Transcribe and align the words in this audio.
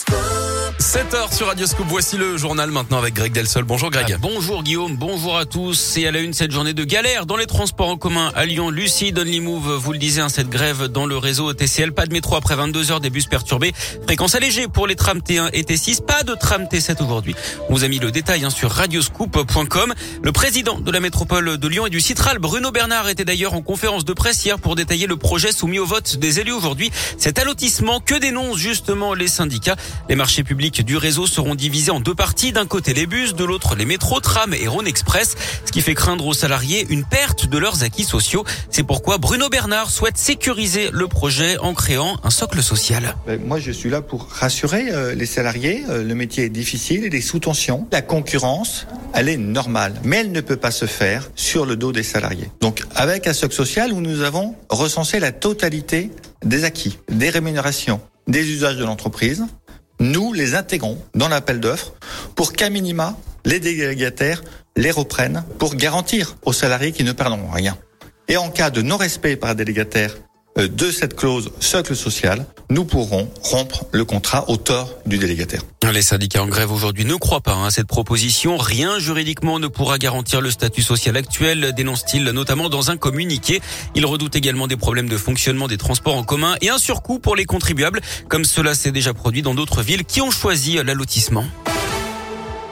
school. 0.00 0.29
7h 0.90 1.32
sur 1.36 1.46
Radio 1.46 1.68
Scoop. 1.68 1.86
Voici 1.88 2.16
le 2.16 2.36
journal 2.36 2.72
maintenant 2.72 2.98
avec 2.98 3.14
Greg 3.14 3.30
Delsol. 3.32 3.62
Bonjour 3.62 3.90
Greg. 3.90 4.12
Ah, 4.12 4.18
bonjour 4.20 4.64
Guillaume, 4.64 4.96
bonjour 4.96 5.38
à 5.38 5.44
tous. 5.44 5.96
Et 5.96 6.08
à 6.08 6.10
la 6.10 6.18
une 6.18 6.32
cette 6.32 6.50
journée 6.50 6.72
de 6.72 6.82
galère 6.82 7.26
dans 7.26 7.36
les 7.36 7.46
transports 7.46 7.86
en 7.86 7.96
commun 7.96 8.32
à 8.34 8.44
Lyon. 8.44 8.70
Lucie 8.70 9.14
Only 9.16 9.38
Move, 9.38 9.72
vous 9.76 9.92
le 9.92 9.98
disiez, 9.98 10.20
hein, 10.20 10.28
cette 10.28 10.48
grève 10.48 10.88
dans 10.88 11.06
le 11.06 11.16
réseau 11.16 11.52
TCL. 11.52 11.92
Pas 11.92 12.06
de 12.06 12.12
métro 12.12 12.34
après 12.34 12.56
22 12.56 12.90
heures, 12.90 12.98
des 12.98 13.10
bus 13.10 13.26
perturbés. 13.26 13.72
Fréquence 14.04 14.34
allégée 14.34 14.66
pour 14.66 14.88
les 14.88 14.96
trams 14.96 15.20
T1 15.20 15.50
et 15.52 15.62
T6. 15.62 16.02
Pas 16.02 16.24
de 16.24 16.34
tram 16.34 16.64
T7 16.64 17.00
aujourd'hui. 17.04 17.36
On 17.68 17.74
vous 17.74 17.84
a 17.84 17.88
mis 17.88 18.00
le 18.00 18.10
détail 18.10 18.44
hein, 18.44 18.50
sur 18.50 18.72
radioscoop.com. 18.72 19.94
Le 20.24 20.32
président 20.32 20.80
de 20.80 20.90
la 20.90 20.98
métropole 20.98 21.56
de 21.56 21.68
Lyon 21.68 21.86
et 21.86 21.90
du 21.90 22.00
Citral, 22.00 22.40
Bruno 22.40 22.72
Bernard, 22.72 23.08
était 23.08 23.24
d'ailleurs 23.24 23.54
en 23.54 23.62
conférence 23.62 24.04
de 24.04 24.12
presse 24.12 24.44
hier 24.44 24.58
pour 24.58 24.74
détailler 24.74 25.06
le 25.06 25.16
projet 25.16 25.52
soumis 25.52 25.78
au 25.78 25.86
vote 25.86 26.16
des 26.16 26.40
élus 26.40 26.50
aujourd'hui. 26.52 26.90
Cet 27.16 27.38
allotissement 27.38 28.00
que 28.00 28.16
dénoncent 28.16 28.58
justement 28.58 29.14
les 29.14 29.28
syndicats. 29.28 29.76
Les 30.08 30.16
marchés 30.16 30.42
publics 30.42 30.79
du 30.82 30.96
réseau 30.96 31.26
seront 31.26 31.54
divisés 31.54 31.90
en 31.90 32.00
deux 32.00 32.14
parties. 32.14 32.52
D'un 32.52 32.66
côté 32.66 32.94
les 32.94 33.06
bus, 33.06 33.34
de 33.34 33.44
l'autre 33.44 33.74
les 33.74 33.84
métros, 33.84 34.20
trams 34.20 34.54
et 34.54 34.68
Rhône 34.68 34.86
Express, 34.86 35.36
ce 35.64 35.72
qui 35.72 35.80
fait 35.80 35.94
craindre 35.94 36.26
aux 36.26 36.34
salariés 36.34 36.86
une 36.90 37.04
perte 37.04 37.48
de 37.48 37.58
leurs 37.58 37.82
acquis 37.82 38.04
sociaux. 38.04 38.44
C'est 38.70 38.82
pourquoi 38.82 39.18
Bruno 39.18 39.48
Bernard 39.48 39.90
souhaite 39.90 40.18
sécuriser 40.18 40.90
le 40.92 41.06
projet 41.08 41.58
en 41.58 41.74
créant 41.74 42.18
un 42.22 42.30
socle 42.30 42.62
social. 42.62 43.16
Ben, 43.26 43.40
moi, 43.44 43.60
je 43.60 43.70
suis 43.70 43.90
là 43.90 44.02
pour 44.02 44.28
rassurer 44.28 44.90
euh, 44.90 45.14
les 45.14 45.26
salariés. 45.26 45.84
Euh, 45.88 46.02
le 46.02 46.14
métier 46.14 46.44
est 46.44 46.50
difficile, 46.50 47.04
il 47.04 47.14
est 47.14 47.20
sous 47.20 47.38
tension. 47.38 47.86
La 47.92 48.02
concurrence, 48.02 48.86
elle 49.14 49.28
est 49.28 49.36
normale, 49.36 49.94
mais 50.04 50.18
elle 50.18 50.32
ne 50.32 50.40
peut 50.40 50.56
pas 50.56 50.70
se 50.70 50.86
faire 50.86 51.30
sur 51.34 51.66
le 51.66 51.76
dos 51.76 51.92
des 51.92 52.02
salariés. 52.02 52.50
Donc, 52.60 52.82
avec 52.94 53.26
un 53.26 53.32
socle 53.32 53.54
social 53.54 53.92
où 53.92 54.00
nous 54.00 54.22
avons 54.22 54.54
recensé 54.68 55.20
la 55.20 55.32
totalité 55.32 56.10
des 56.44 56.64
acquis, 56.64 56.98
des 57.10 57.30
rémunérations, 57.30 58.00
des 58.26 58.48
usages 58.50 58.76
de 58.76 58.84
l'entreprise, 58.84 59.44
nous 60.00 60.32
les 60.32 60.54
intégrons 60.54 60.98
dans 61.14 61.28
l'appel 61.28 61.60
d'offres 61.60 61.94
pour 62.34 62.52
qu'à 62.52 62.70
minima, 62.70 63.16
les 63.44 63.60
délégataires 63.60 64.42
les 64.76 64.90
reprennent 64.90 65.44
pour 65.58 65.76
garantir 65.76 66.36
aux 66.42 66.52
salariés 66.52 66.92
qu'ils 66.92 67.06
ne 67.06 67.12
perdront 67.12 67.50
rien. 67.50 67.76
Et 68.28 68.36
en 68.36 68.50
cas 68.50 68.70
de 68.70 68.82
non-respect 68.82 69.36
par 69.36 69.54
délégataire 69.54 70.16
de 70.68 70.90
cette 70.90 71.16
clause 71.16 71.50
socle 71.60 71.96
social, 71.96 72.44
nous 72.70 72.84
pourrons 72.84 73.28
rompre 73.42 73.84
le 73.92 74.04
contrat 74.04 74.48
au 74.48 74.56
tort 74.56 74.94
du 75.06 75.18
délégataire. 75.18 75.62
Les 75.92 76.02
syndicats 76.02 76.42
en 76.42 76.46
grève 76.46 76.70
aujourd'hui 76.70 77.04
ne 77.04 77.16
croient 77.16 77.40
pas 77.40 77.52
à 77.52 77.56
hein, 77.56 77.70
cette 77.70 77.88
proposition. 77.88 78.56
Rien 78.56 78.98
juridiquement 78.98 79.58
ne 79.58 79.66
pourra 79.66 79.98
garantir 79.98 80.40
le 80.40 80.50
statut 80.50 80.82
social 80.82 81.16
actuel, 81.16 81.72
dénonce-t-il 81.76 82.22
notamment 82.24 82.68
dans 82.68 82.90
un 82.90 82.96
communiqué. 82.96 83.60
Il 83.94 84.06
redoute 84.06 84.36
également 84.36 84.68
des 84.68 84.76
problèmes 84.76 85.08
de 85.08 85.16
fonctionnement 85.16 85.66
des 85.66 85.78
transports 85.78 86.16
en 86.16 86.22
commun 86.22 86.54
et 86.60 86.68
un 86.68 86.78
surcoût 86.78 87.18
pour 87.18 87.34
les 87.34 87.44
contribuables, 87.44 88.00
comme 88.28 88.44
cela 88.44 88.74
s'est 88.74 88.92
déjà 88.92 89.14
produit 89.14 89.42
dans 89.42 89.54
d'autres 89.54 89.82
villes 89.82 90.04
qui 90.04 90.20
ont 90.20 90.30
choisi 90.30 90.74
l'allotissement. 90.84 91.44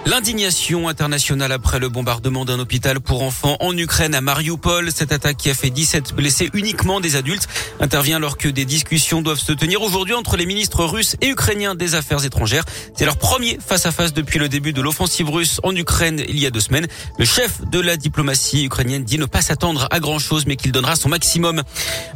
L'indignation 0.08 0.88
internationale 0.88 1.52
après 1.52 1.78
le 1.78 1.90
bombardement 1.90 2.46
d'un 2.46 2.58
hôpital 2.58 2.98
pour 2.98 3.22
enfants 3.22 3.58
en 3.60 3.76
Ukraine 3.76 4.14
à 4.14 4.22
Mariupol. 4.22 4.90
Cette 4.90 5.12
attaque 5.12 5.36
qui 5.36 5.50
a 5.50 5.54
fait 5.54 5.68
17 5.68 6.14
blessés, 6.14 6.48
uniquement 6.54 7.00
des 7.00 7.14
adultes, 7.14 7.46
intervient 7.78 8.16
alors 8.16 8.38
que 8.38 8.48
des 8.48 8.64
discussions 8.64 9.20
doivent 9.20 9.38
se 9.38 9.52
tenir 9.52 9.82
aujourd'hui 9.82 10.14
entre 10.14 10.38
les 10.38 10.46
ministres 10.46 10.86
russes 10.86 11.16
et 11.20 11.28
ukrainiens 11.28 11.74
des 11.74 11.94
Affaires 11.94 12.24
étrangères. 12.24 12.64
C'est 12.96 13.04
leur 13.04 13.18
premier 13.18 13.58
face-à-face 13.60 14.14
depuis 14.14 14.38
le 14.38 14.48
début 14.48 14.72
de 14.72 14.80
l'offensive 14.80 15.28
russe 15.28 15.60
en 15.62 15.76
Ukraine 15.76 16.24
il 16.26 16.38
y 16.38 16.46
a 16.46 16.50
deux 16.50 16.60
semaines. 16.60 16.86
Le 17.18 17.26
chef 17.26 17.60
de 17.70 17.78
la 17.78 17.98
diplomatie 17.98 18.64
ukrainienne 18.64 19.04
dit 19.04 19.18
ne 19.18 19.26
pas 19.26 19.42
s'attendre 19.42 19.88
à 19.90 20.00
grand-chose, 20.00 20.46
mais 20.46 20.56
qu'il 20.56 20.72
donnera 20.72 20.96
son 20.96 21.10
maximum. 21.10 21.62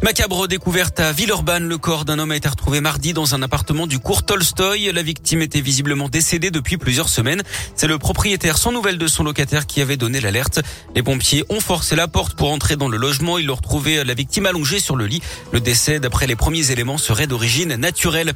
Macabre 0.03 0.49
découverte 0.49 0.99
à 0.99 1.13
Villeurbanne. 1.13 1.69
Le 1.69 1.77
corps 1.77 2.07
d'un 2.07 2.19
homme 2.19 2.31
a 2.31 2.37
été 2.37 2.49
retrouvé 2.49 2.81
mardi 2.81 3.13
dans 3.13 3.35
un 3.35 3.43
appartement 3.43 3.87
du 3.87 3.99
cours 3.99 4.23
Tolstoy. 4.23 4.91
La 4.93 5.03
victime 5.03 5.43
était 5.43 5.61
visiblement 5.61 6.09
décédée 6.09 6.51
depuis 6.51 6.79
plusieurs 6.79 7.11
semaines. 7.11 7.43
C'est 7.83 7.89
le 7.89 7.99
propriétaire 7.99 8.59
sans 8.59 8.71
nouvelle 8.71 8.97
de 8.97 9.09
son 9.09 9.25
locataire 9.25 9.67
qui 9.67 9.81
avait 9.81 9.97
donné 9.97 10.21
l'alerte. 10.21 10.61
Les 10.95 11.03
pompiers 11.03 11.43
ont 11.49 11.59
forcé 11.59 11.97
la 11.97 12.07
porte 12.07 12.37
pour 12.37 12.53
entrer 12.53 12.77
dans 12.77 12.87
le 12.87 12.97
logement. 12.97 13.39
Ils 13.39 13.51
ont 13.51 13.57
retrouvé 13.57 14.05
la 14.05 14.15
victime 14.15 14.47
allongée 14.47 14.79
sur 14.79 14.95
le 14.95 15.05
lit. 15.05 15.21
Le 15.51 15.59
décès, 15.59 15.99
d'après 15.99 16.29
les 16.29 16.37
premiers 16.37 16.71
éléments, 16.71 16.97
serait 16.97 17.27
d'origine 17.27 17.75
naturelle. 17.75 18.35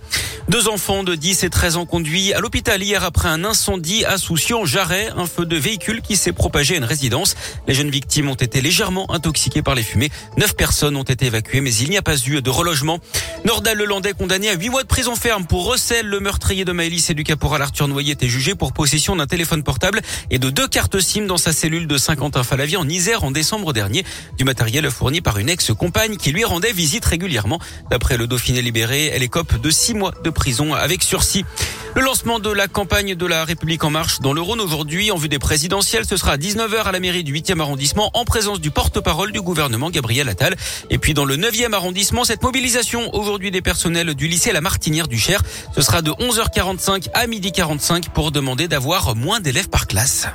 Deux 0.48 0.66
enfants 0.66 1.04
de 1.04 1.14
10 1.14 1.44
et 1.44 1.50
13 1.50 1.76
ans 1.76 1.86
conduits 1.86 2.32
à 2.32 2.40
l'hôpital 2.40 2.82
hier 2.82 3.04
après 3.04 3.28
un 3.28 3.44
incendie 3.44 4.04
à 4.04 4.18
Soucion-Jarret, 4.18 5.10
un 5.16 5.26
feu 5.26 5.46
de 5.46 5.56
véhicule 5.56 6.02
qui 6.02 6.16
s'est 6.16 6.32
propagé 6.32 6.74
à 6.74 6.78
une 6.78 6.84
résidence. 6.84 7.36
Les 7.68 7.74
jeunes 7.74 7.90
victimes 7.90 8.28
ont 8.28 8.34
été 8.34 8.60
légèrement 8.60 9.08
intoxiquées 9.14 9.62
par 9.62 9.76
les 9.76 9.84
fumées. 9.84 10.10
Neuf 10.38 10.56
personnes 10.56 10.96
ont 10.96 11.04
été 11.04 11.26
évacuées, 11.26 11.60
mais 11.60 11.72
il 11.72 11.90
n'y 11.90 11.96
a 11.96 12.02
pas 12.02 12.16
eu 12.16 12.42
de 12.42 12.50
relogement. 12.50 12.98
Nordal 13.44 13.78
Lelandais 13.78 14.12
condamné 14.12 14.48
à 14.48 14.54
8 14.54 14.70
mois 14.70 14.82
de 14.82 14.88
prison 14.88 15.14
ferme 15.14 15.46
pour 15.46 15.66
recel. 15.66 16.06
Le 16.06 16.18
meurtrier 16.18 16.64
de 16.64 16.72
Maëlys 16.72 17.10
et 17.10 17.14
du 17.14 17.22
caporal 17.22 17.62
Arthur 17.62 17.86
Noyer 17.86 18.10
était 18.10 18.26
jugé 18.26 18.56
pour 18.56 18.72
possession 18.72 19.14
d'un 19.14 19.28
deux 20.50 20.68
cartes 20.68 21.00
SIM 21.00 21.26
dans 21.26 21.36
sa 21.36 21.52
cellule 21.52 21.86
de 21.86 21.98
Saint-Quentin-Falavie 21.98 22.76
en 22.76 22.88
Isère 22.88 23.24
en 23.24 23.30
décembre 23.30 23.72
dernier. 23.72 24.04
Du 24.38 24.44
matériel 24.44 24.90
fourni 24.90 25.20
par 25.20 25.38
une 25.38 25.48
ex-compagne 25.48 26.16
qui 26.16 26.32
lui 26.32 26.44
rendait 26.44 26.72
visite 26.72 27.04
régulièrement. 27.04 27.60
D'après 27.90 28.16
le 28.16 28.26
Dauphiné 28.26 28.62
libéré, 28.62 29.10
elle 29.12 29.22
écope 29.22 29.60
de 29.60 29.70
six 29.70 29.94
mois 29.94 30.12
de 30.24 30.30
prison 30.30 30.72
avec 30.72 31.02
sursis. 31.02 31.44
Le 31.96 32.02
lancement 32.02 32.38
de 32.38 32.50
la 32.50 32.68
campagne 32.68 33.14
de 33.14 33.26
la 33.26 33.44
République 33.46 33.82
en 33.82 33.88
marche 33.88 34.20
dans 34.20 34.34
le 34.34 34.42
Rhône 34.42 34.60
aujourd'hui 34.60 35.10
en 35.10 35.16
vue 35.16 35.30
des 35.30 35.38
présidentielles, 35.38 36.04
ce 36.04 36.18
sera 36.18 36.32
à 36.32 36.36
19h 36.36 36.82
à 36.82 36.92
la 36.92 37.00
mairie 37.00 37.24
du 37.24 37.32
8e 37.32 37.58
arrondissement 37.58 38.10
en 38.12 38.26
présence 38.26 38.60
du 38.60 38.70
porte-parole 38.70 39.32
du 39.32 39.40
gouvernement 39.40 39.88
Gabriel 39.88 40.28
Attal. 40.28 40.56
Et 40.90 40.98
puis 40.98 41.14
dans 41.14 41.24
le 41.24 41.38
9e 41.38 41.72
arrondissement, 41.72 42.24
cette 42.24 42.42
mobilisation 42.42 43.14
aujourd'hui 43.14 43.50
des 43.50 43.62
personnels 43.62 44.14
du 44.14 44.28
lycée 44.28 44.52
La 44.52 44.60
Martinière 44.60 45.08
du 45.08 45.18
Cher, 45.18 45.42
ce 45.74 45.80
sera 45.80 46.02
de 46.02 46.10
11h45 46.10 47.08
à 47.14 47.26
12h45 47.26 48.10
pour 48.10 48.30
demander 48.30 48.68
d'avoir 48.68 49.15
moins 49.16 49.40
d'élèves 49.40 49.68
par 49.68 49.86
classe. 49.86 50.26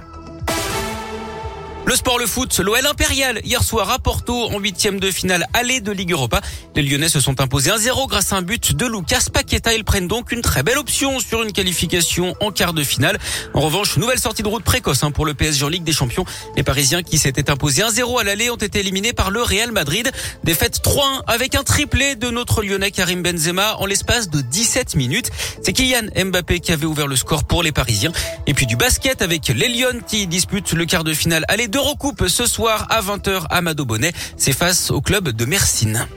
Le 1.91 1.97
sport, 1.97 2.19
le 2.19 2.25
foot, 2.25 2.57
l'OL 2.59 2.87
impérial 2.87 3.41
hier 3.43 3.61
soir 3.61 3.91
à 3.91 3.99
Porto 3.99 4.45
en 4.45 4.59
huitième 4.59 4.97
de 4.97 5.11
finale 5.11 5.45
aller 5.53 5.81
de 5.81 5.91
Ligue 5.91 6.13
Europa. 6.13 6.39
Les 6.73 6.83
Lyonnais 6.83 7.09
se 7.09 7.19
sont 7.19 7.41
imposés 7.41 7.69
1-0 7.69 8.07
grâce 8.07 8.31
à 8.31 8.37
un 8.37 8.41
but 8.41 8.73
de 8.73 8.85
Lucas 8.85 9.25
Paqueta. 9.33 9.73
Ils 9.73 9.83
prennent 9.83 10.07
donc 10.07 10.31
une 10.31 10.39
très 10.41 10.63
belle 10.63 10.77
option 10.77 11.19
sur 11.19 11.43
une 11.43 11.51
qualification 11.51 12.33
en 12.39 12.51
quart 12.51 12.71
de 12.71 12.81
finale. 12.81 13.19
En 13.53 13.59
revanche, 13.59 13.97
nouvelle 13.97 14.19
sortie 14.19 14.41
de 14.41 14.47
route 14.47 14.63
précoce 14.63 15.03
hein, 15.03 15.11
pour 15.11 15.25
le 15.25 15.33
PSG 15.33 15.65
en 15.65 15.67
Ligue 15.67 15.83
des 15.83 15.91
Champions. 15.91 16.23
Les 16.55 16.63
Parisiens 16.63 17.03
qui 17.03 17.17
s'étaient 17.17 17.51
imposés 17.51 17.81
1-0 17.81 18.21
à 18.21 18.23
l'aller 18.23 18.49
ont 18.49 18.55
été 18.55 18.79
éliminés 18.79 19.11
par 19.11 19.29
le 19.29 19.41
Real 19.41 19.73
Madrid. 19.73 20.09
Défaite 20.45 20.79
3-1 20.81 21.23
avec 21.27 21.55
un 21.55 21.63
triplé 21.63 22.15
de 22.15 22.29
notre 22.29 22.63
Lyonnais 22.63 22.91
Karim 22.91 23.21
Benzema 23.21 23.75
en 23.79 23.85
l'espace 23.85 24.29
de 24.29 24.39
17 24.39 24.95
minutes. 24.95 25.29
C'est 25.61 25.73
Kylian 25.73 26.07
Mbappé 26.15 26.61
qui 26.61 26.71
avait 26.71 26.85
ouvert 26.85 27.07
le 27.07 27.17
score 27.17 27.43
pour 27.43 27.63
les 27.63 27.73
Parisiens. 27.73 28.13
Et 28.47 28.53
puis 28.53 28.65
du 28.65 28.77
basket 28.77 29.21
avec 29.21 29.49
les 29.49 29.67
Lyons 29.67 29.99
qui 30.07 30.25
disputent 30.25 30.71
le 30.71 30.85
quart 30.85 31.03
de 31.03 31.13
finale 31.13 31.43
aller 31.49 31.67
de 31.67 31.80
recoupe 31.81 32.27
ce 32.27 32.45
soir 32.45 32.87
à 32.89 33.01
20h 33.01 33.45
à 33.49 33.61
Mado 33.61 33.85
Bonnet. 33.85 34.13
C'est 34.37 34.53
face 34.53 34.91
au 34.91 35.01
club 35.01 35.29
de 35.29 35.45
Mersin. 35.45 36.07